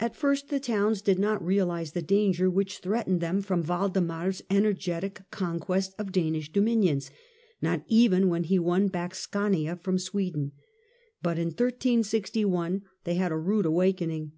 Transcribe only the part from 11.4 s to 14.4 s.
1361 they had a rude awakening.